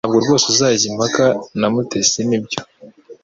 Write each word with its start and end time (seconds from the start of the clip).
Ntabwo 0.03 0.19
rwose 0.23 0.45
uzajya 0.53 0.85
impaka 0.91 1.25
na 1.59 1.67
Mutesi 1.73 2.19
nibyo 2.29 2.59